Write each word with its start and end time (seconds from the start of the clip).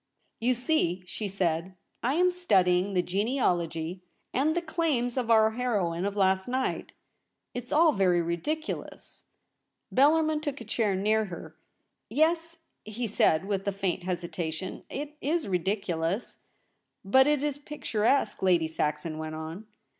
'You 0.39 0.55
see,' 0.55 1.03
she 1.05 1.27
said,' 1.27 1.75
I 2.03 2.15
am 2.15 2.31
studying 2.31 2.93
the 2.95 3.03
genealogy 3.03 4.01
and 4.33 4.55
the 4.57 4.61
claims 4.63 5.15
of 5.15 5.29
our 5.29 5.51
heroine 5.51 6.05
of 6.05 6.15
last 6.15 6.47
night. 6.47 6.93
It's 7.53 7.71
all 7.71 7.91
very 7.91 8.19
ridiculous.' 8.19 9.25
Bellarmin 9.93 10.41
took 10.41 10.59
a 10.59 10.63
chair 10.65 10.95
near 10.95 11.25
her.' 11.25 11.55
Yes,' 12.09 12.57
be 12.83 13.05
said, 13.05 13.45
with 13.45 13.67
a 13.67 13.71
faint 13.71 14.01
hesitation,' 14.01 14.85
it 15.01 15.17
is 15.21 15.45
ridicu 15.45 15.99
lous.'' 15.99 16.39
But 17.05 17.27
it 17.27 17.43
is 17.43 17.59
picturesque,' 17.59 18.41
Lady 18.41 18.67
Saxon 18.67 19.19
went 19.19 19.35
on. 19.35 19.67